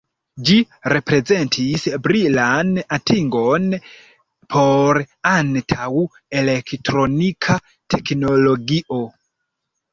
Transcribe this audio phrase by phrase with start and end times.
[0.45, 0.53] Ĝi
[0.93, 3.69] reprezentis brilan atingon
[4.55, 5.03] por
[5.35, 7.63] antaŭ-elektronika
[7.97, 9.03] teknologio.